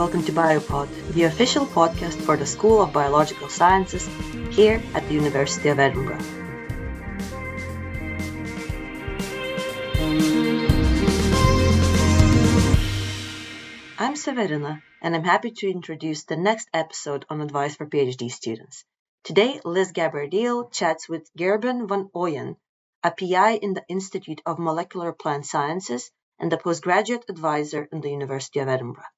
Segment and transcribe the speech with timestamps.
[0.00, 4.08] welcome to Biopod, the official podcast for the School of Biological Sciences
[4.48, 6.24] here at the University of Edinburgh.
[13.98, 18.86] I'm Severina, and I'm happy to introduce the next episode on advice for PhD students.
[19.22, 22.56] Today, Liz Gabardiel chats with Gerben van Ooijen,
[23.02, 28.10] a PI in the Institute of Molecular Plant Sciences and a postgraduate advisor in the
[28.10, 29.12] University of Edinburgh.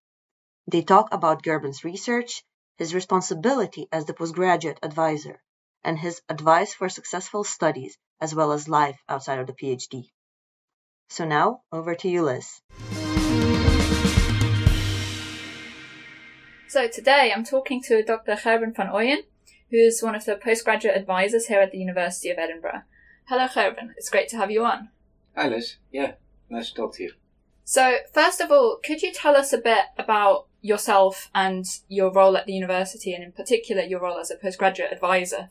[0.69, 2.45] They talk about Gerben's research,
[2.79, 5.43] his responsibility as the postgraduate advisor,
[5.83, 10.11] and his advice for successful studies as well as life outside of the PhD.
[11.09, 12.63] So now, over to you, Liz.
[16.69, 18.37] So today I'm talking to Dr.
[18.37, 19.25] Gerben van Ooijen,
[19.71, 22.83] who's one of the postgraduate advisors here at the University of Edinburgh.
[23.25, 23.95] Hello, Gerben.
[23.97, 24.91] It's great to have you on.
[25.37, 25.77] Hi, Liz.
[25.91, 26.13] Yeah,
[26.49, 27.13] nice to talk to you.
[27.65, 32.37] So, first of all, could you tell us a bit about yourself and your role
[32.37, 35.51] at the university, and in particular your role as a postgraduate advisor?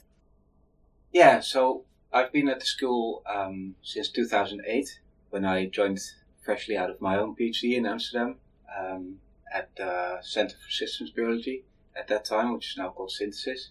[1.12, 6.00] Yeah, so I've been at the school um, since 2008 when I joined
[6.44, 8.38] freshly out of my own PhD in Amsterdam
[8.80, 9.20] um,
[9.54, 11.66] at the Center for Systems Biology
[11.96, 13.70] at that time, which is now called SynthSys.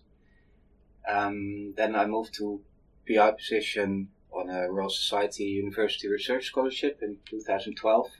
[1.08, 2.60] Um, then I moved to
[3.08, 8.10] PI position on a Royal Society University Research Scholarship in 2012.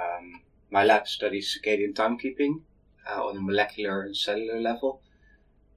[0.00, 2.60] Um, my lab studies circadian timekeeping
[3.08, 5.00] uh, on a molecular and cellular level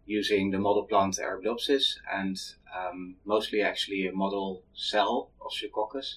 [0.05, 2.37] using the model plant Arabidopsis and
[2.75, 6.15] um, mostly actually a model cell, Ostreococcus,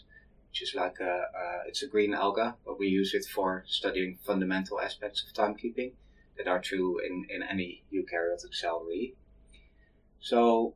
[0.51, 4.19] which is like a, uh, it's a green alga, but we use it for studying
[4.27, 5.93] fundamental aspects of timekeeping
[6.37, 9.15] that are true in, in any eukaryotic cell really.
[10.21, 10.75] So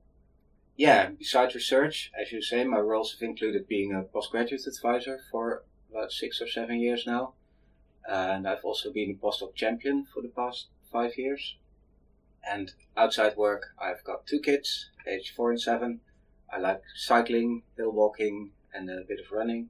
[0.77, 5.65] yeah, besides research, as you say, my roles have included being a postgraduate advisor for
[5.91, 7.35] about six or seven years now
[8.09, 11.57] and I've also been a postdoc champion for the past five years.
[12.51, 16.01] And outside work, I've got two kids, aged four and seven.
[16.51, 19.69] I like cycling, hill walking, and a bit of running.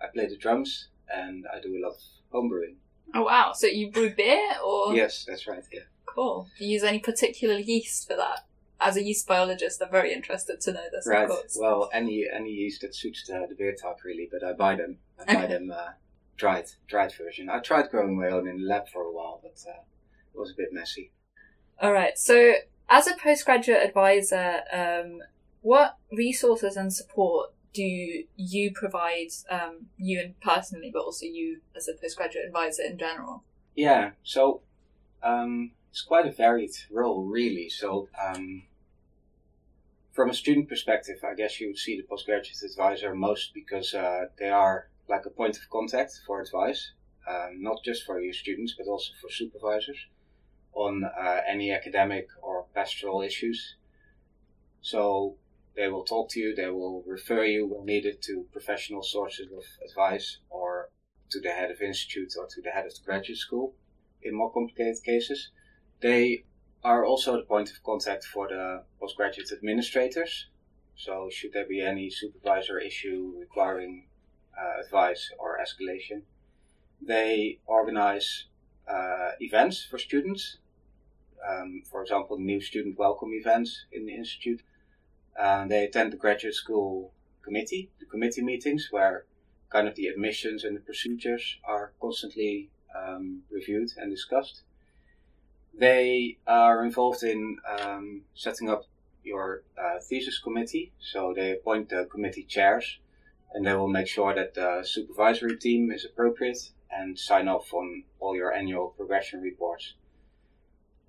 [0.00, 2.00] I play the drums, and I do a lot of
[2.32, 2.76] homebrewing.
[3.14, 3.52] Oh wow!
[3.52, 5.64] So you brew beer, or yes, that's right.
[5.72, 5.80] Yeah.
[6.06, 6.48] Cool.
[6.58, 8.46] Do you use any particular yeast for that?
[8.80, 11.06] As a yeast biologist, I'm very interested to know this.
[11.06, 11.28] Right.
[11.58, 14.28] Well, any any yeast that suits the, the beer type, really.
[14.30, 14.98] But I buy them.
[15.18, 15.90] I buy them uh,
[16.40, 17.50] dried dried version.
[17.50, 19.82] I tried growing my own in the lab for a while, but uh,
[20.34, 21.12] it was a bit messy.
[21.80, 22.18] All right.
[22.18, 22.54] So,
[22.88, 25.20] as a postgraduate advisor, um,
[25.60, 27.84] what resources and support do
[28.36, 33.44] you provide, um, you and personally, but also you as a postgraduate advisor in general?
[33.76, 34.12] Yeah.
[34.24, 34.62] So,
[35.22, 37.68] um, it's quite a varied role, really.
[37.68, 38.64] So, um,
[40.12, 44.26] from a student perspective, I guess you would see the postgraduate advisor most because uh,
[44.38, 46.92] they are like a point of contact for advice,
[47.28, 49.98] um, not just for your students, but also for supervisors
[50.72, 53.76] on uh, any academic or pastoral issues.
[54.80, 55.36] So
[55.76, 59.64] they will talk to you, they will refer you when needed to professional sources of
[59.88, 60.90] advice or
[61.30, 63.74] to the head of institute or to the head of the graduate school
[64.22, 65.50] in more complicated cases.
[66.00, 66.44] They
[66.82, 70.48] are also the point of contact for the postgraduate administrators.
[70.96, 74.06] So should there be any supervisor issue requiring
[74.60, 76.22] uh, advice or escalation.
[77.00, 78.44] They organize
[78.88, 80.58] uh, events for students.
[81.48, 84.62] Um, for example, new student welcome events in the institute.
[85.38, 87.12] Uh, they attend the graduate school
[87.42, 89.24] committee, the committee meetings where
[89.70, 94.62] kind of the admissions and the procedures are constantly um, reviewed and discussed.
[95.72, 98.84] They are involved in um, setting up
[99.22, 102.98] your uh, thesis committee, so they appoint the committee chairs
[103.52, 108.04] and they will make sure that the supervisory team is appropriate and sign off on
[108.18, 109.94] all your annual progression reports.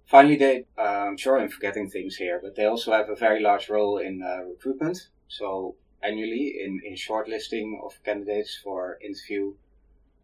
[0.06, 3.42] Finally, they, uh, I'm sure I'm forgetting things here, but they also have a very
[3.42, 5.08] large role in uh, recruitment.
[5.28, 9.54] So annually in, in shortlisting of candidates for interview,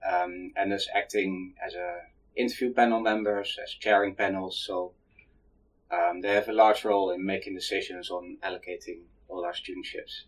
[0.08, 2.02] um, and as acting as a
[2.36, 4.64] interview panel members, as chairing panels.
[4.66, 4.94] So
[5.92, 10.24] um, they have a large role in making decisions on allocating all our studentships.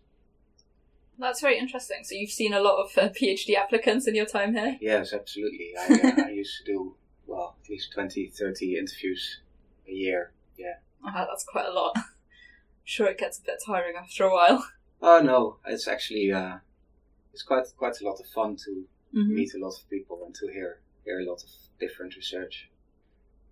[1.20, 1.98] That's very interesting.
[2.02, 4.78] So you've seen a lot of uh, PhD applicants in your time here?
[4.80, 5.72] Yes, absolutely.
[5.78, 6.96] I, uh, I used to do,
[7.26, 9.40] well, at least 20, 30 interviews
[9.86, 10.32] a year.
[10.56, 10.76] Yeah.
[11.04, 11.92] Oh, that's quite a lot.
[11.96, 12.04] I'm
[12.84, 14.66] sure it gets a bit tiring after a while.
[15.02, 15.56] Oh, no.
[15.64, 16.58] It's actually, uh,
[17.32, 18.84] it's quite, quite a lot of fun to
[19.16, 19.34] mm-hmm.
[19.34, 21.48] meet a lot of people and to hear, hear a lot of
[21.80, 22.68] different research.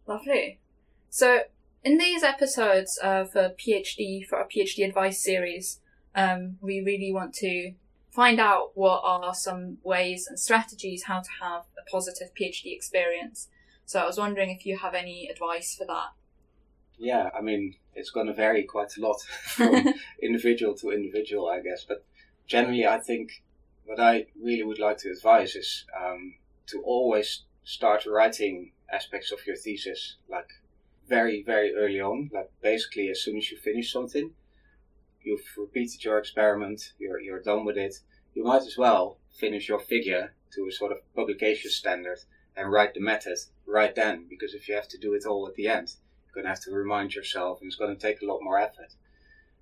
[0.06, 0.60] Lovely.
[1.08, 1.44] So,
[1.82, 5.80] in these episodes of a PhD, for our PhD advice series,
[6.18, 7.72] um, we really want to
[8.10, 13.48] find out what are some ways and strategies how to have a positive PhD experience.
[13.86, 16.08] So I was wondering if you have any advice for that.
[16.98, 21.60] Yeah, I mean, it's going to vary quite a lot from individual to individual, I
[21.60, 21.84] guess.
[21.86, 22.04] But
[22.48, 23.44] generally, I think
[23.84, 26.34] what I really would like to advise is um,
[26.66, 30.48] to always start writing aspects of your thesis like
[31.08, 32.30] very, very early on.
[32.34, 34.32] Like basically, as soon as you finish something,
[35.22, 37.96] you've repeated your experiment, you're, you're done with it,
[38.34, 42.18] you might as well finish your figure to a sort of publication standard
[42.56, 44.26] and write the method right then.
[44.28, 45.94] Because if you have to do it all at the end,
[46.24, 48.58] you're going to have to remind yourself and it's going to take a lot more
[48.58, 48.94] effort.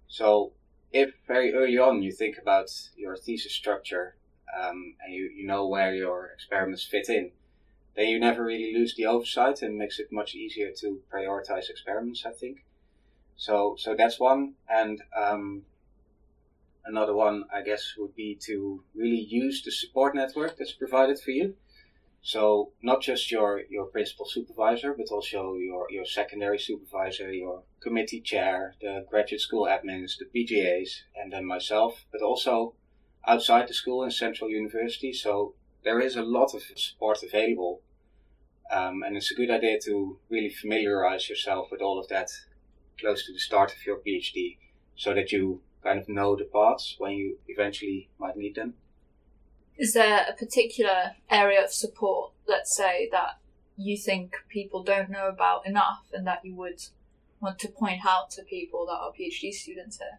[0.08, 0.52] So
[0.92, 4.16] if very early on you think about your thesis structure
[4.58, 7.32] um, and you, you know where your experiments fit in,
[7.96, 12.24] then you never really lose the oversight and makes it much easier to prioritize experiments,
[12.26, 12.65] I think.
[13.36, 14.54] So, so that's one.
[14.68, 15.62] And, um,
[16.86, 21.32] another one, I guess, would be to really use the support network that's provided for
[21.32, 21.56] you.
[22.22, 28.20] So not just your, your principal supervisor, but also your, your secondary supervisor, your committee
[28.20, 32.74] chair, the graduate school admins, the PGAs, and then myself, but also
[33.28, 35.12] outside the school in Central University.
[35.12, 35.54] So
[35.84, 37.80] there is a lot of support available.
[38.72, 42.30] Um, and it's a good idea to really familiarize yourself with all of that
[42.98, 44.58] close to the start of your PhD
[44.96, 48.74] so that you kind of know the paths when you eventually might need them.
[49.78, 53.38] Is there a particular area of support, let's say, that
[53.76, 56.82] you think people don't know about enough and that you would
[57.40, 60.18] want to point out to people that are PhD students here?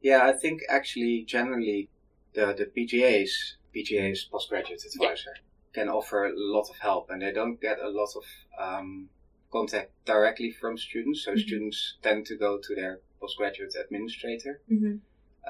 [0.00, 1.88] Yeah, I think actually generally
[2.34, 3.30] the, the PGAs,
[3.74, 5.42] PGA's postgraduate advisor, yeah.
[5.72, 8.24] can offer a lot of help and they don't get a lot of
[8.58, 9.08] um,
[9.52, 11.24] contact directly from students.
[11.24, 11.40] So mm-hmm.
[11.40, 14.96] students tend to go to their postgraduate administrator mm-hmm.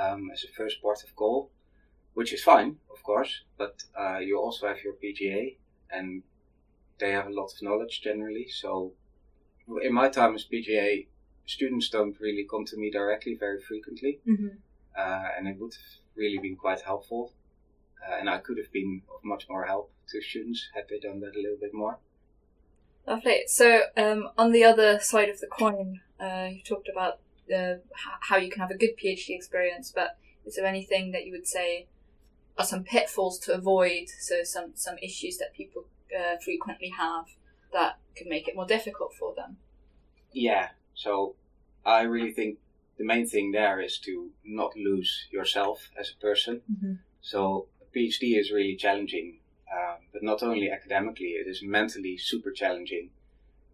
[0.00, 1.50] um, as a first port of call,
[2.14, 3.42] which is fine, of course.
[3.56, 5.56] But uh, you also have your PGA,
[5.90, 6.22] and
[6.98, 8.48] they have a lot of knowledge generally.
[8.48, 8.92] So
[9.82, 11.06] in my time as PGA,
[11.46, 14.48] students don't really come to me directly very frequently, mm-hmm.
[14.96, 17.32] uh, and it would have really been quite helpful.
[18.04, 21.20] Uh, and I could have been of much more help to students had they done
[21.20, 21.98] that a little bit more.
[23.06, 23.42] Lovely.
[23.46, 27.18] So, um, on the other side of the coin, uh, you talked about
[27.54, 27.74] uh,
[28.20, 31.46] how you can have a good PhD experience, but is there anything that you would
[31.46, 31.88] say
[32.58, 34.08] are some pitfalls to avoid?
[34.20, 37.26] So, some some issues that people uh, frequently have
[37.72, 39.56] that could make it more difficult for them.
[40.32, 40.68] Yeah.
[40.94, 41.34] So,
[41.84, 42.58] I really think
[42.98, 46.62] the main thing there is to not lose yourself as a person.
[46.70, 46.92] Mm-hmm.
[47.20, 49.38] So, a PhD is really challenging
[49.72, 53.10] um, but not only academically, it is mentally super challenging.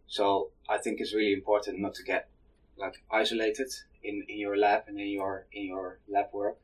[0.07, 2.29] So I think it's really important not to get
[2.77, 3.71] like isolated
[4.03, 6.59] in, in your lab and in your in your lab work.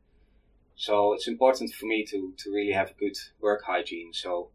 [0.77, 4.13] So it's important for me to to really have good work hygiene.
[4.13, 4.51] So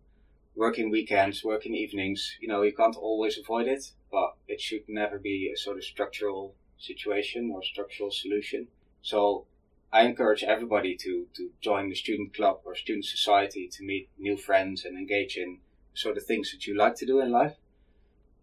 [0.56, 5.20] working weekends, working evenings, you know, you can't always avoid it, but it should never
[5.20, 8.68] be a sort of structural situation or structural solution.
[9.02, 9.46] So
[9.92, 14.38] I encourage everybody to, to join the student club or student society to meet new
[14.38, 15.60] friends and engage in
[15.96, 17.56] sort of things that you like to do in life.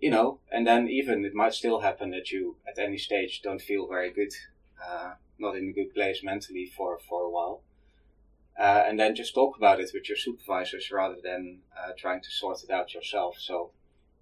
[0.01, 3.63] You know, and then even it might still happen that you at any stage don't
[3.63, 4.33] feel very good,
[4.85, 7.63] uh, not in a good place mentally for, for a while.
[8.59, 12.31] Uh, and then just talk about it with your supervisors rather than uh, trying to
[12.31, 13.37] sort it out yourself.
[13.39, 13.71] So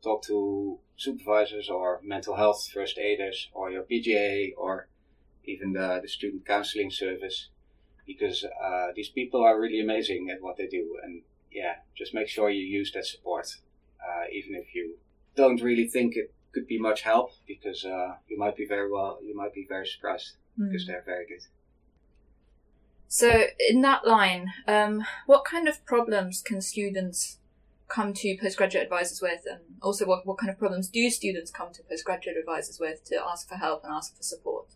[0.02, 4.88] talk to supervisors or mental health first aiders or your PGA or
[5.46, 7.48] even the, the student counseling service,
[8.06, 10.98] because uh, these people are really amazing at what they do.
[11.02, 13.56] And yeah, just make sure you use that support,
[14.00, 14.96] uh, even if you
[15.36, 19.18] don't really think it could be much help, because uh, you might be very well,
[19.22, 20.68] you might be very surprised mm.
[20.68, 21.42] because they're very good.
[23.08, 27.38] So, in that line, um, what kind of problems can students
[27.88, 31.72] come to postgraduate advisors with, and also what, what kind of problems do students come
[31.74, 34.66] to postgraduate advisors with to ask for help and ask for support?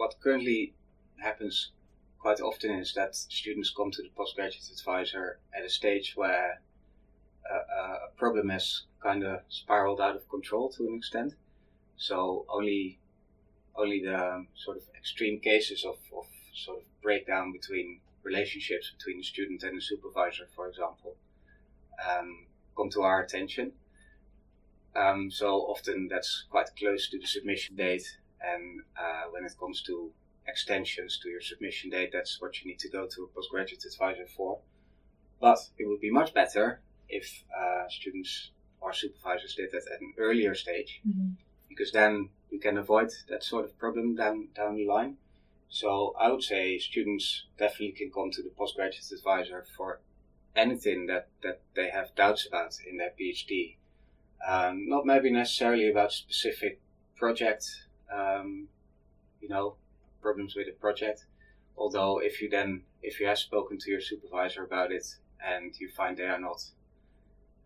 [0.00, 0.72] What currently
[1.22, 1.72] happens
[2.18, 6.62] quite often is that students come to the postgraduate advisor at a stage where
[7.50, 11.34] a problem has kind of spiraled out of control to an extent.
[11.96, 12.98] So only
[13.76, 19.18] only the um, sort of extreme cases of, of sort of breakdown between relationships between
[19.18, 21.16] the student and the supervisor, for example,
[22.08, 23.72] um, come to our attention.
[24.96, 28.06] Um, so often that's quite close to the submission date,
[28.42, 30.10] and uh, when it comes to
[30.46, 34.26] extensions to your submission date, that's what you need to go to a postgraduate advisor
[34.36, 34.58] for.
[35.40, 40.14] But it would be much better if uh, students or supervisors did that at an
[40.18, 41.30] earlier stage, mm-hmm.
[41.68, 45.16] because then you can avoid that sort of problem down down the line.
[45.68, 50.00] So I would say students definitely can come to the postgraduate advisor for
[50.56, 53.76] anything that, that they have doubts about in their PhD.
[54.46, 56.80] Um, not maybe necessarily about specific
[57.16, 57.64] project,
[58.12, 58.68] um,
[59.40, 59.76] you know,
[60.20, 61.24] problems with a project.
[61.76, 65.06] Although if you then, if you have spoken to your supervisor about it
[65.44, 66.62] and you find they are not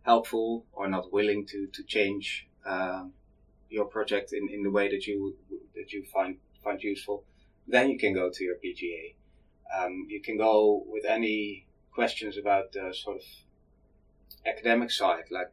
[0.03, 3.13] helpful or not willing to, to change, um,
[3.69, 5.37] your project in, in the way that you,
[5.75, 7.25] that you find, find useful,
[7.67, 9.15] then you can go to your PGA.
[9.77, 13.23] Um, you can go with any questions about the sort of
[14.47, 15.51] academic side, like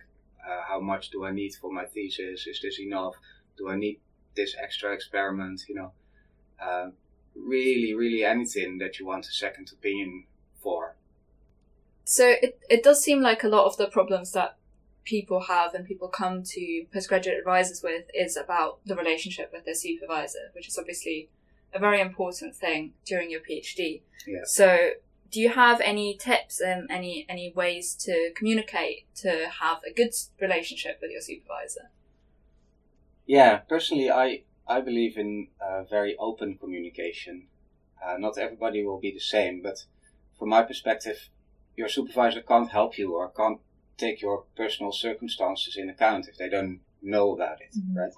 [0.47, 2.45] uh, how much do I need for my thesis?
[2.47, 3.15] Is this enough?
[3.57, 3.99] Do I need
[4.35, 5.63] this extra experiment?
[5.67, 5.91] You know,
[6.61, 6.89] uh,
[7.35, 10.25] really, really anything that you want a second opinion
[10.61, 10.95] for.
[12.03, 14.57] So it it does seem like a lot of the problems that
[15.03, 19.73] people have and people come to postgraduate advisors with is about the relationship with their
[19.73, 21.29] supervisor, which is obviously
[21.73, 24.01] a very important thing during your PhD.
[24.27, 24.41] Yeah.
[24.45, 24.91] So
[25.31, 30.13] do you have any tips and any any ways to communicate to have a good
[30.39, 31.89] relationship with your supervisor?
[33.25, 37.47] Yeah, personally, I I believe in uh, very open communication.
[38.03, 39.85] Uh, not everybody will be the same, but
[40.37, 41.29] from my perspective,
[41.75, 43.59] your supervisor can't help you or can't
[43.97, 47.97] take your personal circumstances in account if they don't know about it, mm-hmm.
[47.97, 48.13] right?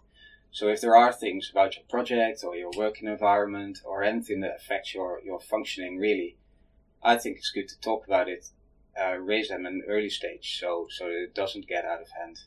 [0.51, 4.55] So if there are things about your project or your working environment or anything that
[4.55, 6.37] affects your, your functioning really,
[7.01, 8.45] I think it's good to talk about it,
[8.99, 12.37] uh, raise them in an early stage so, so it doesn't get out of hand.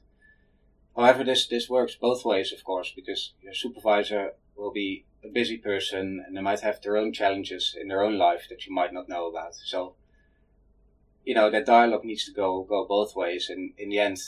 [0.96, 5.58] However, this, this works both ways, of course, because your supervisor will be a busy
[5.58, 8.94] person and they might have their own challenges in their own life that you might
[8.94, 9.54] not know about.
[9.56, 9.94] So,
[11.24, 13.50] you know, that dialogue needs to go, go both ways.
[13.50, 14.18] And in the end,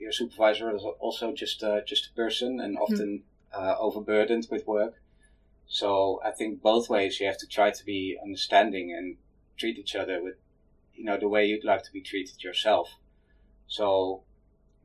[0.00, 3.22] your supervisor is also just, uh, just a person and often,
[3.54, 3.58] mm.
[3.58, 4.94] uh, overburdened with work.
[5.68, 9.16] So I think both ways you have to try to be understanding and
[9.56, 10.36] treat each other with,
[10.94, 12.96] you know, the way you'd like to be treated yourself.
[13.68, 14.22] So,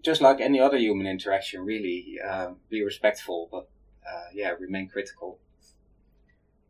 [0.01, 3.69] just like any other human interaction, really, uh, be respectful, but
[4.07, 5.39] uh, yeah, remain critical.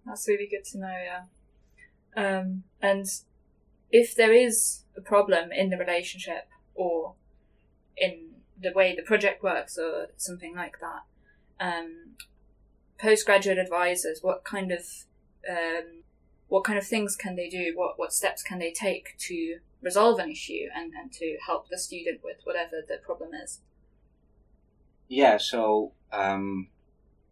[0.05, 0.97] That's really good to know.
[1.05, 1.23] Yeah,
[2.15, 3.05] um, and
[3.91, 7.15] if there is a problem in the relationship or
[7.97, 11.03] in the way the project works or something like that,
[11.65, 12.15] um,
[12.97, 14.81] postgraduate advisors, what kind of
[15.49, 16.03] um,
[16.47, 17.73] what kind of things can they do?
[17.75, 21.77] What, what steps can they take to resolve an issue and, and to help the
[21.77, 23.61] student with whatever the problem is?
[25.07, 26.69] Yeah, so um,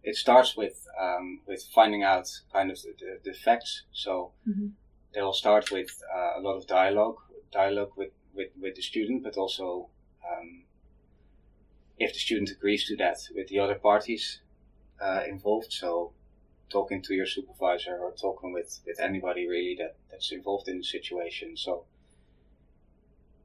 [0.04, 3.84] it starts with um, with finding out kind of the, the, the facts.
[3.92, 4.68] So mm-hmm.
[5.14, 7.18] they'll start with uh, a lot of dialogue,
[7.52, 9.90] dialogue with, with, with the student, but also
[10.30, 10.64] um,
[11.98, 14.42] if the student agrees to that with the other parties
[15.02, 15.72] uh, involved.
[15.72, 16.14] So
[16.70, 20.84] talking to your supervisor or talking with, with anybody really that, that's involved in the
[20.84, 21.58] situation.
[21.58, 21.86] So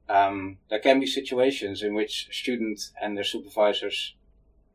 [0.09, 4.15] um, there can be situations in which students and their supervisors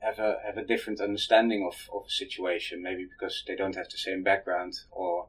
[0.01, 3.89] have a have a different understanding of, of a situation, maybe because they don't have
[3.91, 5.29] the same background or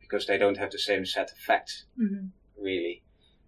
[0.00, 2.26] because they don't have the same set of facts, mm-hmm.
[2.60, 3.02] really.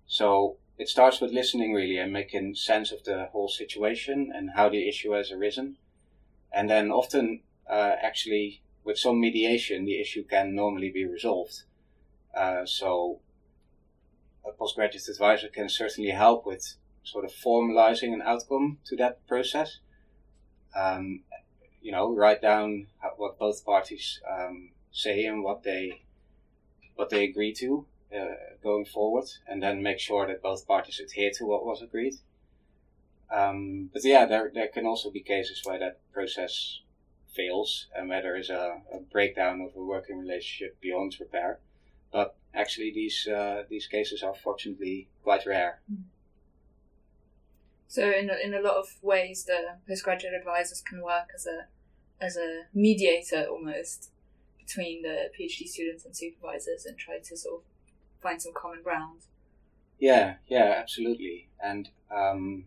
[0.06, 4.68] So it starts with listening really and making sense of the whole situation and how
[4.68, 5.76] the issue has arisen.
[6.52, 11.62] And then often uh, actually with some mediation, the issue can normally be resolved.
[12.34, 13.20] Uh, so
[14.46, 19.78] a postgraduate advisor can certainly help with sort of formalizing an outcome to that process.
[20.74, 21.22] Um,
[21.80, 26.02] you know, write down what both parties um, say and what they
[26.94, 31.30] what they agree to uh, going forward, and then make sure that both parties adhere
[31.38, 32.14] to what was agreed.
[33.34, 36.80] Um, but yeah, there there can also be cases where that process
[37.34, 41.58] fails and where there is a, a breakdown of a working relationship beyond repair.
[42.12, 45.80] But actually, these uh, these cases are fortunately quite rare.
[47.88, 51.66] So, in a, in a lot of ways, the postgraduate advisors can work as a
[52.24, 54.10] as a mediator almost
[54.58, 57.62] between the PhD students and supervisors and try to sort of
[58.22, 59.22] find some common ground.
[59.98, 61.48] Yeah, yeah, absolutely.
[61.62, 62.64] And um,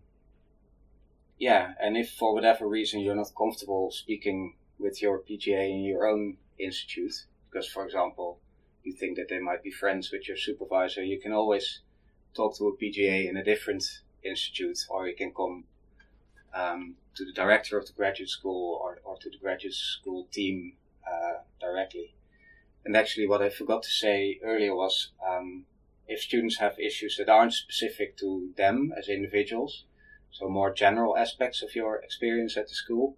[1.39, 6.07] yeah, and if for whatever reason you're not comfortable speaking with your PGA in your
[6.07, 8.39] own institute, because for example,
[8.85, 11.81] you think that they might be friends with your supervisor, you can always
[12.35, 13.83] talk to a PGA in a different
[14.23, 15.65] institute, or you can come
[16.53, 20.73] um, to the director of the graduate school or, or to the graduate school team
[21.07, 22.13] uh, directly.
[22.83, 25.65] And actually, what I forgot to say earlier was um,
[26.07, 29.85] if students have issues that aren't specific to them as individuals,
[30.31, 33.17] so more general aspects of your experience at the school.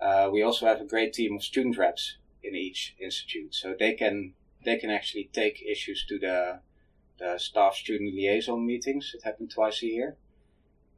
[0.00, 3.94] Uh, we also have a great team of student reps in each institute, so they
[3.94, 4.34] can
[4.68, 6.60] they can actually take issues to the
[7.18, 10.16] the staff student liaison meetings that happen twice a year,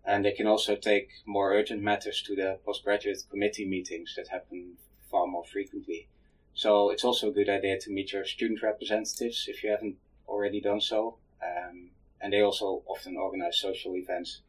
[0.04, 4.76] And they can also take more urgent matters to the postgraduate committee meetings that happen
[5.10, 6.08] far more frequently.
[6.54, 9.96] So it's also a good idea to meet your student representatives if you haven't
[10.26, 11.00] already done so.
[11.48, 14.42] Um, and they also often organize social events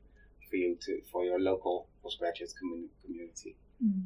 [0.50, 3.56] for you to for your local postgraduate community.
[3.84, 4.06] Mm.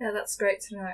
[0.00, 0.92] Yeah, that's great to know.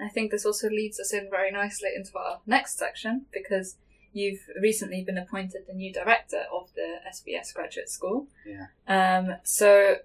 [0.00, 3.76] I think this also leads us in very nicely into our next section because
[4.12, 8.26] you've recently been appointed the new director of the SBS Graduate School.
[8.46, 8.66] Yeah.
[8.88, 9.96] Um, so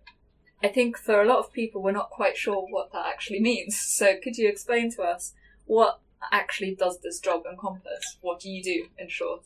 [0.63, 3.79] I think for a lot of people, we're not quite sure what that actually means.
[3.79, 5.33] So could you explain to us
[5.65, 8.17] what actually does this job encompass?
[8.21, 9.45] What do you do in short?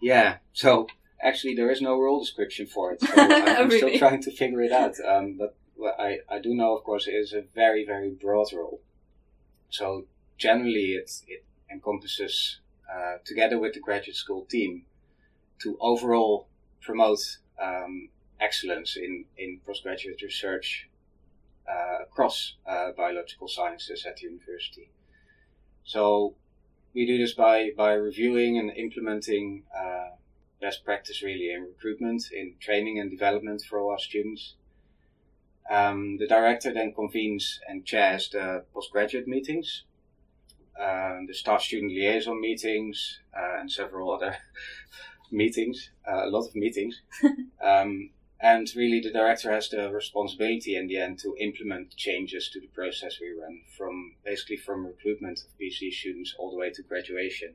[0.00, 0.36] Yeah.
[0.52, 0.88] So
[1.22, 3.00] actually, there is no role description for it.
[3.00, 3.78] So I'm really?
[3.78, 4.96] still trying to figure it out.
[5.00, 5.56] Um, but
[5.98, 8.80] I, I do know, of course, it is a very, very broad role.
[9.72, 10.04] So
[10.36, 12.60] generally, it, it encompasses,
[12.92, 14.84] uh, together with the graduate school team,
[15.62, 16.46] to overall
[16.82, 20.88] promote um, excellence in, in postgraduate research
[21.66, 24.90] uh, across uh, biological sciences at the university.
[25.84, 26.34] So
[26.92, 30.10] we do this by, by reviewing and implementing uh,
[30.60, 34.54] best practice really in recruitment, in training and development for all our students.
[35.70, 39.84] Um, the director then convenes and chairs the postgraduate meetings,
[40.78, 44.36] uh, the staff student liaison meetings, uh, and several other
[45.30, 47.00] meetings, uh, a lot of meetings.
[47.64, 52.60] um, and really, the director has the responsibility in the end to implement changes to
[52.60, 56.82] the process we run from basically from recruitment of PhD students all the way to
[56.82, 57.54] graduation.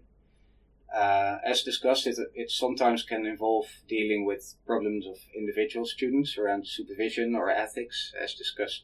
[0.94, 6.65] Uh, as discussed, it, it sometimes can involve dealing with problems of individual students around
[6.65, 8.84] supervision or ethics, as discussed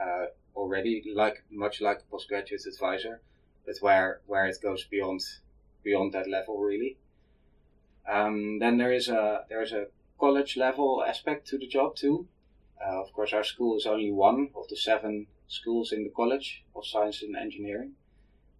[0.00, 3.20] uh, already, like much like a postgraduate advisor,
[3.66, 5.20] but where where it goes beyond
[5.82, 6.96] beyond that level really.
[8.08, 9.86] Um, then there is a there is a
[10.18, 12.28] college level aspect to the job too.
[12.80, 16.64] Uh, of course, our school is only one of the seven schools in the College
[16.74, 17.92] of Science and Engineering.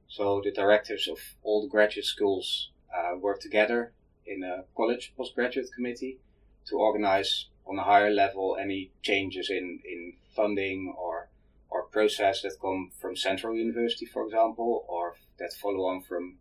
[0.09, 3.93] So the directors of all the graduate schools uh, work together
[4.27, 6.19] in a college postgraduate committee
[6.67, 11.29] to organize on a higher level any changes in, in funding or
[11.71, 16.37] or process that come from central university, for example, or that follow on from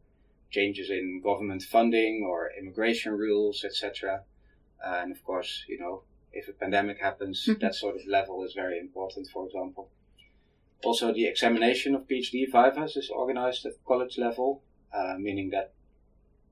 [0.50, 4.24] changes in government funding or immigration rules, etc.
[4.84, 6.02] Uh, and of course, you know,
[6.34, 7.60] if a pandemic happens, mm-hmm.
[7.60, 9.90] that sort of level is very important, for example.
[10.84, 15.74] Also, the examination of PhD vivas is organized at college level, uh, meaning that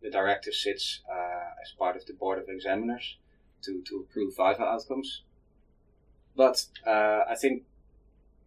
[0.01, 3.17] the director sits uh, as part of the board of examiners
[3.63, 5.23] to, to approve viva outcomes.
[6.35, 7.63] But uh, I think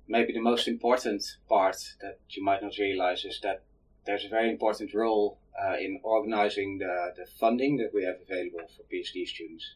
[0.07, 3.63] maybe the most important part that you might not realize is that
[4.07, 8.67] there's a very important role uh, in organizing the, the funding that we have available
[8.77, 9.75] for PhD students.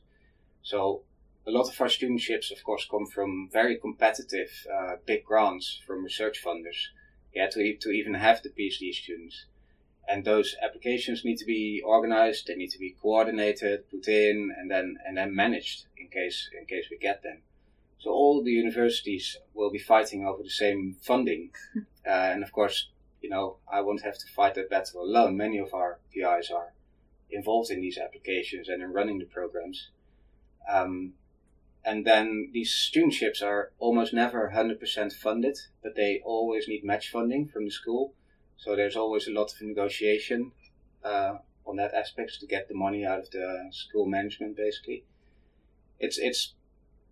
[0.63, 1.03] So
[1.47, 6.05] a lot of our studentships, of course, come from very competitive uh, big grants from
[6.05, 6.89] research funders.
[7.35, 9.47] Yeah, to, to even have the PhD students.
[10.09, 14.71] And those applications need to be organized, they need to be coordinated, put in, and
[14.71, 17.39] then and then managed in case in case we get them.
[17.99, 21.51] So all the universities will be fighting over the same funding,
[22.07, 22.89] uh, and of course
[23.25, 25.39] you know, I won't have to fight that battle alone.
[25.39, 26.75] Many of our PIs are
[27.31, 29.89] involved in these applications and in running the programs.
[30.71, 31.15] Um,
[31.87, 37.49] and then these studentships are almost never 100% funded, but they always need match funding
[37.49, 38.13] from the school.
[38.57, 40.53] So there's always a lot of negotiation
[41.05, 45.05] uh, on that aspect to get the money out of the school management, basically.
[45.99, 46.55] It's, it's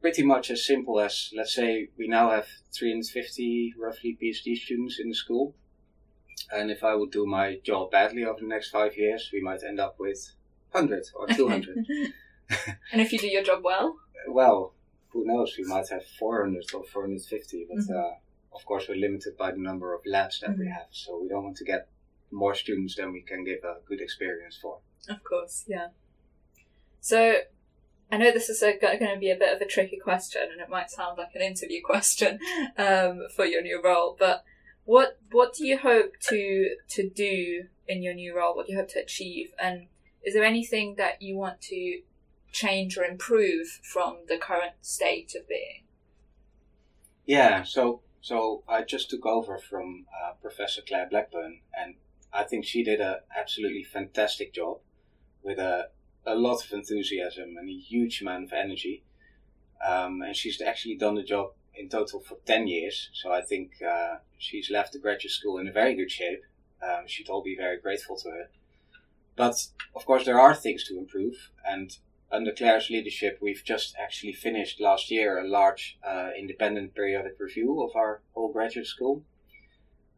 [0.01, 5.09] pretty much as simple as, let's say, we now have 350 roughly PhD students in
[5.09, 5.55] the school.
[6.53, 9.63] And if I would do my job badly over the next five years, we might
[9.63, 10.35] end up with
[10.73, 11.87] 100 or 200.
[12.93, 13.97] and if you do your job well?
[14.29, 14.75] Well,
[15.11, 15.55] who knows?
[15.57, 17.97] We might have 400 or 450, but mm-hmm.
[17.97, 18.15] uh,
[18.55, 20.61] of course, we're limited by the number of labs that mm-hmm.
[20.61, 20.89] we have.
[20.91, 21.89] So we don't want to get
[22.31, 24.79] more students than we can give a good experience for.
[25.09, 25.89] Of course, yeah.
[27.01, 27.37] So
[28.11, 30.69] I know this is going to be a bit of a tricky question, and it
[30.69, 32.39] might sound like an interview question
[32.77, 34.45] um, for your new role, but
[34.85, 38.55] what what do you hope to to do in your new role?
[38.55, 39.53] What do you hope to achieve?
[39.61, 39.87] And
[40.23, 42.01] is there anything that you want to
[42.51, 45.85] change or improve from the current state of being?
[47.25, 51.97] Yeah, so so I just took over from uh, Professor Clare Blackburn, and
[52.33, 54.79] I think she did an absolutely fantastic job
[55.43, 55.91] with a
[56.25, 59.03] a lot of enthusiasm and a huge amount of energy.
[59.85, 63.11] Um, and she's actually done the job in total for 10 years.
[63.13, 66.45] So I think uh, she's left the graduate school in a very good shape.
[66.83, 68.51] Um, she'd all be very grateful to her.
[69.35, 71.97] But of course, there are things to improve, and
[72.33, 77.83] under Clare's leadership, we've just actually finished last year a large uh, independent periodic review
[77.83, 79.23] of our whole graduate school.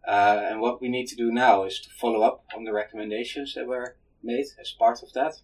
[0.06, 3.54] Uh, and what we need to do now is to follow up on the recommendations
[3.54, 5.34] that were made as part of that.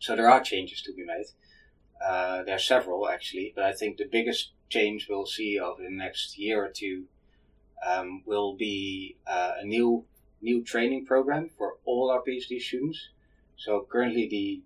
[0.00, 1.26] So there are changes to be made.
[2.04, 5.90] Uh, there are several actually, but I think the biggest change we'll see over the
[5.90, 7.04] next year or two
[7.86, 10.04] um, will be uh, a new
[10.42, 13.08] new training program for all our PhD students.
[13.56, 14.62] So currently the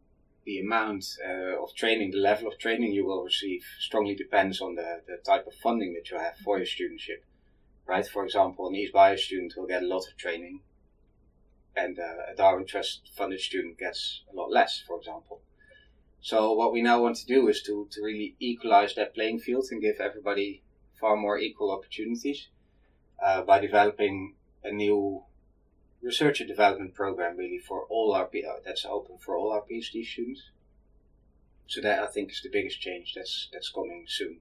[0.51, 4.75] the amount uh, of training, the level of training you will receive strongly depends on
[4.75, 7.23] the, the type of funding that you have for your studentship.
[7.87, 8.07] Right?
[8.07, 10.63] For example, an EASTBIO student will get a lot of training
[11.77, 15.41] and uh, a Darwin Trust funded student gets a lot less, for example.
[16.21, 19.67] So what we now want to do is to, to really equalize that playing field
[19.71, 20.65] and give everybody
[21.01, 22.49] far more equal opportunities
[23.25, 24.35] uh, by developing
[24.65, 25.23] a new
[26.03, 28.29] research and development program really for all our
[28.65, 30.51] that's open for all our PhD students.
[31.67, 34.41] So that I think is the biggest change that's that's coming soon.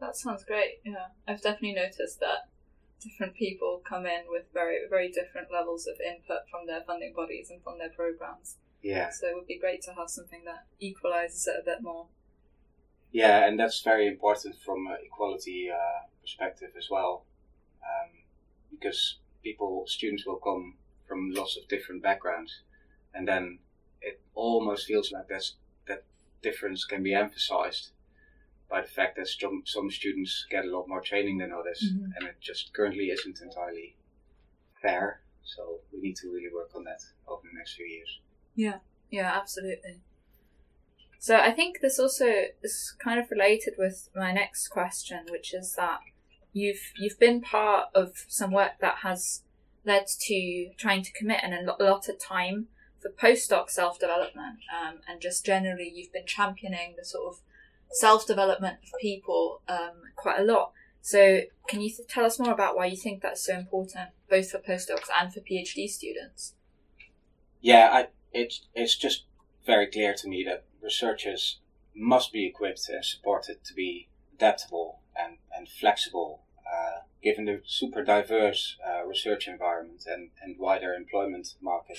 [0.00, 0.80] That sounds great.
[0.84, 2.48] Yeah, I've definitely noticed that
[3.00, 7.50] different people come in with very very different levels of input from their funding bodies
[7.50, 8.56] and from their programs.
[8.82, 9.10] Yeah.
[9.10, 12.06] So it would be great to have something that equalizes it a bit more.
[13.12, 17.24] Yeah, and that's very important from an equality uh, perspective as well,
[17.82, 18.10] um,
[18.70, 20.74] because people, students will come
[21.06, 22.52] from lots of different backgrounds,
[23.14, 23.58] and then
[24.00, 25.54] it almost feels like that's,
[25.86, 26.02] that
[26.42, 27.90] difference can be emphasized
[28.68, 32.10] by the fact that some, some students get a lot more training than others, mm-hmm.
[32.16, 33.96] and it just currently isn't entirely
[34.82, 35.20] fair.
[35.44, 38.20] So we need to really work on that over the next few years.
[38.56, 38.78] Yeah,
[39.10, 40.00] yeah, absolutely.
[41.18, 42.26] So I think this also
[42.62, 46.00] is kind of related with my next question, which is that
[46.56, 49.42] you've you've been part of some work that has
[49.84, 52.66] led to trying to commit an a lot of time
[53.00, 57.40] for postdoc self development, um, and just generally you've been championing the sort of
[57.90, 60.72] self development of people um, quite a lot.
[61.02, 64.50] So, can you th- tell us more about why you think that's so important, both
[64.50, 66.54] for postdocs and for PhD students?
[67.60, 69.26] Yeah, I, it's it's just
[69.66, 71.60] very clear to me that researchers
[71.94, 76.42] must be equipped and supported to be adaptable and, and flexible,
[76.72, 81.98] uh, given the super diverse uh, research environment and, and wider employment market.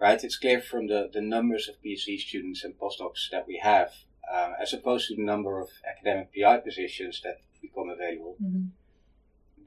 [0.00, 3.92] Right, it's clear from the, the numbers of PhD students and postdocs that we have
[4.30, 8.68] uh, as opposed to the number of academic PI positions that become available, mm-hmm.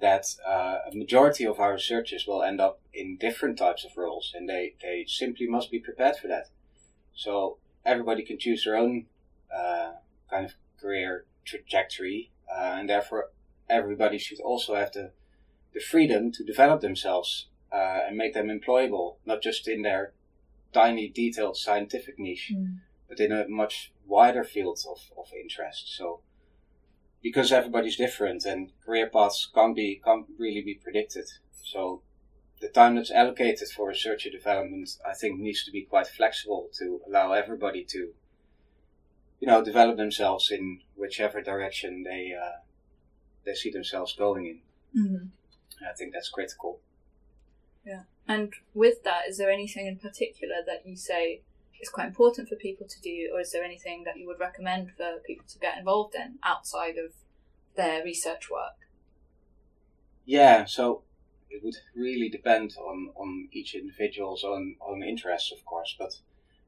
[0.02, 4.34] that uh, a majority of our researchers will end up in different types of roles,
[4.36, 6.48] and they, they simply must be prepared for that.
[7.14, 9.06] So everybody can choose their own
[9.56, 9.92] uh,
[10.30, 13.30] kind of career trajectory, uh, and therefore
[13.70, 15.12] everybody should also have the,
[15.74, 20.14] the freedom to develop themselves uh, and make them employable, not just in their
[20.74, 22.80] tiny, detailed scientific niche, mm.
[23.10, 25.96] but in a much wider fields of, of interest.
[25.96, 26.22] So
[27.26, 31.26] because everybody's different and career paths can't be can't really be predicted.
[31.64, 32.04] So
[32.62, 36.70] the time that's allocated for research and development, I think, needs to be quite flexible
[36.80, 38.14] to allow everybody to,
[39.40, 42.60] you know, develop themselves in whichever direction they uh,
[43.46, 44.46] they see themselves going
[44.94, 45.04] in.
[45.04, 45.26] Mm-hmm.
[45.88, 46.80] I think that's critical.
[47.86, 51.42] Yeah, and with that, is there anything in particular that you say
[51.82, 54.92] is quite important for people to do, or is there anything that you would recommend
[54.98, 57.12] for people to get involved in outside of
[57.76, 58.88] their research work?
[60.26, 61.04] Yeah, so
[61.50, 66.16] it would really depend on, on each individual's own, own interests, of course, but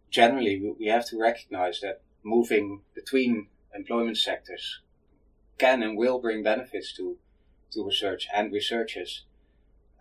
[0.10, 4.82] generally we have to recognize that moving between employment sectors
[5.58, 7.18] can and will bring benefits to,
[7.72, 9.26] to research and researchers.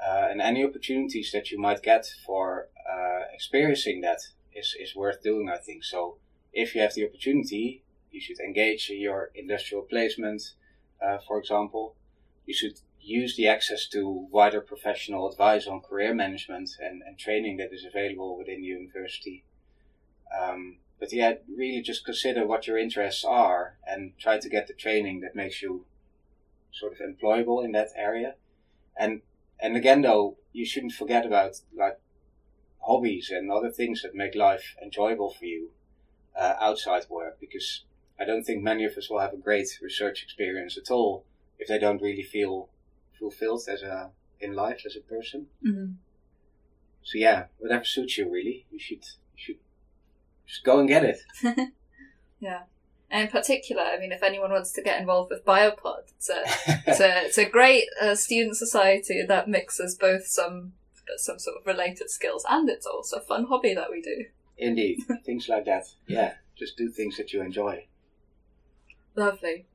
[0.00, 4.20] Uh, and any opportunities that you might get for uh, experiencing that
[4.54, 5.84] is, is worth doing, I think.
[5.84, 6.18] So
[6.52, 10.42] if you have the opportunity, you should engage in your industrial placement,
[11.02, 11.94] uh, for example.
[12.46, 17.56] You should use the access to wider professional advice on career management and, and training
[17.58, 19.44] that is available within the university.
[20.38, 24.72] Um, but yeah, really just consider what your interests are and try to get the
[24.72, 25.84] training that makes you
[26.72, 28.34] sort of employable in that area.
[28.98, 29.22] And
[29.58, 31.98] and again, though, you shouldn't forget about like
[32.80, 35.70] hobbies and other things that make life enjoyable for you
[36.38, 37.84] uh, outside work because
[38.18, 41.24] I don't think many of us will have a great research experience at all
[41.58, 42.68] if they don't really feel
[43.18, 45.46] fulfilled as a in life as a person.
[45.66, 45.92] Mm-hmm.
[47.02, 49.04] So yeah, whatever suits you really, you should
[49.34, 49.58] you should
[50.46, 51.18] just go and get it.
[52.40, 52.62] yeah.
[53.10, 56.42] And in particular, I mean, if anyone wants to get involved with Biopod, it's a,
[56.86, 60.72] it's a, it's a great uh, student society that mixes both some
[61.18, 64.24] some sort of related skills, and it's also a fun hobby that we do.
[64.58, 65.86] Indeed, things like that.
[66.06, 67.86] Yeah, just do things that you enjoy.
[69.14, 69.66] Lovely.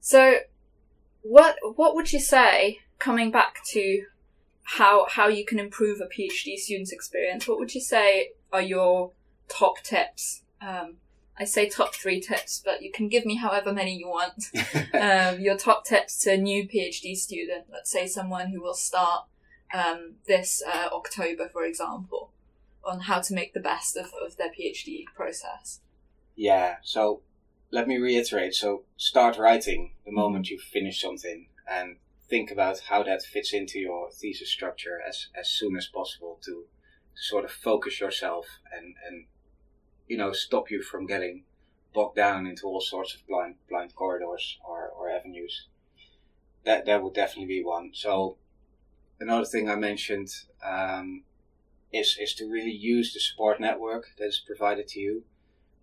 [0.00, 0.38] So,
[1.22, 4.04] what what would you say coming back to
[4.62, 7.48] how how you can improve a PhD student's experience?
[7.48, 9.12] What would you say are your
[9.48, 10.42] top tips?
[10.60, 10.96] Um,
[11.38, 14.46] I say top three tips, but you can give me however many you want.
[14.94, 19.26] um, your top tips to a new PhD student, let's say someone who will start
[19.74, 22.32] um, this uh, October, for example,
[22.84, 25.80] on how to make the best of, of their PhD process.
[26.34, 27.22] Yeah, so
[27.70, 28.54] let me reiterate.
[28.54, 31.96] So start writing the moment you finish something and
[32.28, 36.64] think about how that fits into your thesis structure as, as soon as possible to,
[37.16, 39.26] to sort of focus yourself and, and
[40.08, 41.44] you know, stop you from getting
[41.94, 45.66] bogged down into all sorts of blind blind corridors or, or avenues.
[46.64, 47.90] That that would definitely be one.
[47.94, 48.36] So
[49.20, 50.28] another thing I mentioned
[50.62, 51.22] um,
[51.92, 55.24] is is to really use the support network that is provided to you.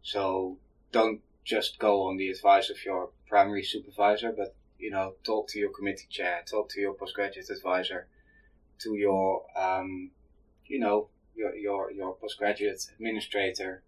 [0.01, 0.57] So
[0.91, 5.59] don't just go on the advice of your primary supervisor, but you know talk to
[5.59, 8.07] your committee chair, talk to your postgraduate advisor,
[8.79, 10.12] to your um,
[10.65, 13.81] you know your your your postgraduate administrator,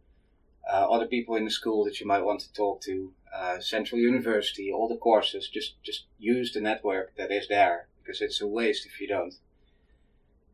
[0.72, 4.00] uh, other people in the school that you might want to talk to, uh, Central
[4.00, 5.50] University, all the courses.
[5.50, 9.36] Just just use the network that is there because it's a waste if you don't.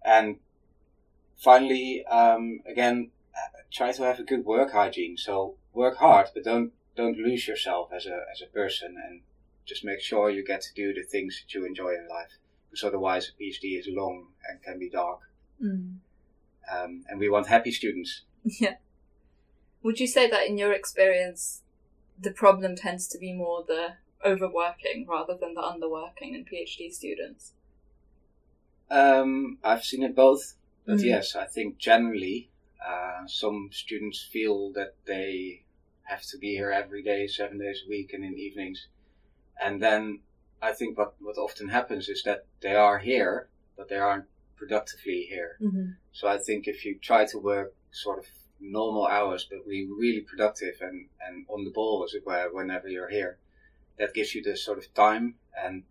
[0.04, 0.38] And
[1.38, 5.18] finally, um, again, uh, try to have a good work hygiene.
[5.18, 9.22] So work hard, but don't don't lose yourself as a as a person, and
[9.66, 12.38] just make sure you get to do the things that you enjoy in life.
[12.70, 15.20] Because otherwise, a PhD is long and can be dark.
[15.62, 15.98] Mm.
[16.72, 18.24] Um, and we want happy students.
[18.60, 18.78] Yeah.
[19.84, 21.64] Would you say that in your experience,
[22.20, 27.54] the problem tends to be more the overworking rather than the underworking in PhD students?
[28.90, 30.54] Um, I've seen it both,
[30.86, 31.06] but Mhm.
[31.06, 32.50] yes, I think generally
[32.86, 35.64] uh, some students feel that they
[36.04, 38.88] have to be here every day, seven days a week, and in evenings.
[39.62, 40.22] And then
[40.62, 45.24] I think what, what often happens is that they are here, but they aren't productively
[45.24, 45.58] here.
[45.62, 45.92] Mm-hmm.
[46.12, 48.28] So I think if you try to work sort of
[48.62, 52.88] normal hours, but be really productive and, and on the ball, as it were, whenever
[52.88, 53.38] you're here,
[53.98, 55.84] that gives you the sort of time and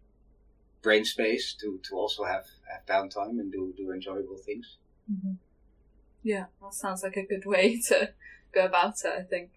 [0.83, 4.76] brain space to, to also have, have downtime and do, do enjoyable things.
[5.11, 5.33] Mm-hmm.
[6.22, 8.11] Yeah, that sounds like a good way to
[8.52, 9.50] go about it, I think.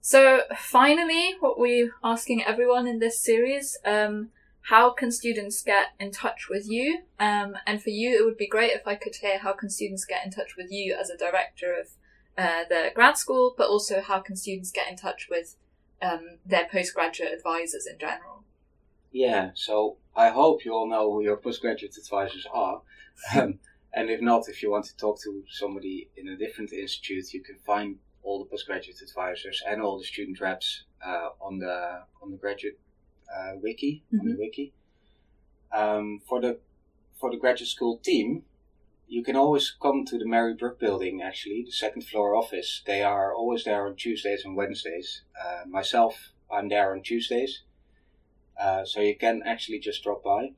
[0.00, 4.30] So, finally, what we're asking everyone in this series, um,
[4.68, 6.98] how can students get in touch with you?
[7.18, 10.04] Um, and for you, it would be great if I could hear how can students
[10.04, 11.86] get in touch with you as a director of
[12.36, 15.56] uh, the grad school, but also how can students get in touch with
[16.02, 18.44] um, their postgraduate advisors in general?
[19.10, 22.82] Yeah, so I hope you all know who your postgraduate advisors are.
[23.34, 23.58] Um,
[23.94, 27.42] and if not, if you want to talk to somebody in a different institute, you
[27.42, 32.30] can find all the postgraduate advisors and all the student reps uh, on the on
[32.30, 32.78] the graduate
[33.34, 34.72] uh, wiki on the wiki.
[35.72, 36.58] Um, for the
[37.18, 38.44] for the graduate school team,
[39.06, 41.20] you can always come to the Mary Brück building.
[41.22, 42.82] Actually, the second floor office.
[42.86, 45.22] They are always there on Tuesdays and Wednesdays.
[45.38, 47.62] Uh, myself, I'm there on Tuesdays,
[48.60, 50.52] uh, so you can actually just drop by.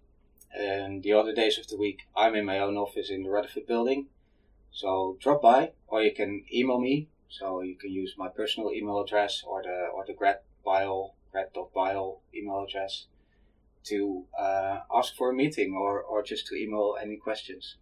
[0.53, 3.67] And the other days of the week, I'm in my own office in the Rutherford
[3.67, 4.09] building.
[4.73, 7.09] So drop by, or you can email me.
[7.29, 12.19] So you can use my personal email address or the or the grad bio grad.bio
[12.35, 13.07] email address
[13.85, 17.77] to uh, ask for a meeting or, or just to email any questions.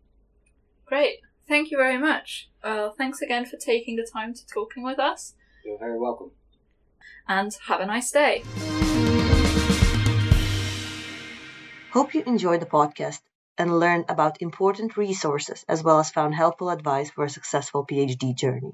[0.86, 1.18] Great.
[1.46, 2.50] Thank you very much.
[2.62, 5.34] Uh, thanks again for taking the time to talking with us,
[5.64, 6.30] You're very welcome.
[7.26, 8.42] and have a nice day.
[11.90, 13.20] Hope you enjoyed the podcast
[13.56, 18.34] and learned about important resources as well as found helpful advice for a successful PhD
[18.36, 18.72] journey.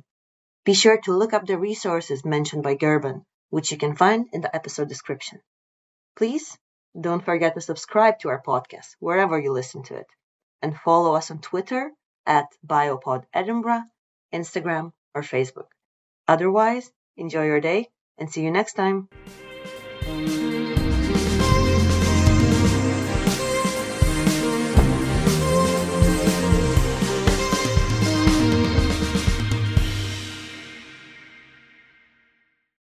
[0.65, 4.41] Be sure to look up the resources mentioned by Gerben, which you can find in
[4.41, 5.39] the episode description.
[6.17, 6.59] Please
[7.01, 10.09] don't forget to subscribe to our podcast wherever you listen to it
[10.61, 11.93] and follow us on Twitter
[12.27, 13.85] at Biopod Edinburgh,
[14.33, 15.71] Instagram, or Facebook.
[16.27, 19.09] Otherwise, enjoy your day and see you next time.